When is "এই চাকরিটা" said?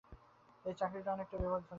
0.65-1.09